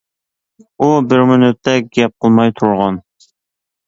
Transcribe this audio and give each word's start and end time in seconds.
ئۇ 0.85 0.87
بىر 1.11 1.21
مىنۇتتەك 1.31 1.91
گەپ 1.97 2.15
قىلماي 2.25 2.55
تۇرغان. 2.63 2.99